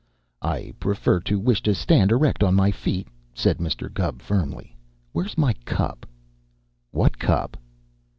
[0.41, 3.93] "I prefer to wish to stand erect on my feet," said Mr.
[3.93, 4.75] Gubb firmly.
[5.11, 6.07] "Where's my cup?"
[6.89, 7.55] "What cup?"